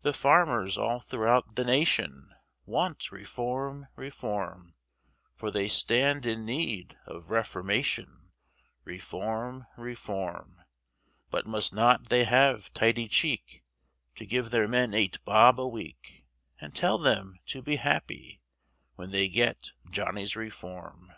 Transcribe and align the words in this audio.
The 0.00 0.14
farmers 0.14 0.78
all 0.78 0.98
throughout 0.98 1.56
the 1.56 1.64
nation, 1.66 2.34
Want 2.64 3.12
Reform, 3.12 3.86
Reform, 3.94 4.76
For 5.34 5.50
they 5.50 5.68
stand 5.68 6.24
in 6.24 6.46
need 6.46 6.98
of 7.04 7.28
reformation, 7.28 8.32
Reform, 8.84 9.66
Reform; 9.76 10.64
But 11.28 11.46
must 11.46 11.74
not 11.74 12.08
they 12.08 12.24
have 12.24 12.72
tidy 12.72 13.08
cheek, 13.08 13.62
To 14.14 14.24
give 14.24 14.50
their 14.52 14.66
men 14.68 14.94
eight 14.94 15.22
bob 15.26 15.60
a 15.60 15.68
week, 15.68 16.24
And 16.58 16.74
tell 16.74 16.96
them 16.96 17.36
to 17.48 17.60
be 17.60 17.76
happy 17.76 18.40
When 18.94 19.10
they 19.10 19.28
get 19.28 19.72
Johnny's 19.90 20.34
Reform. 20.34 21.12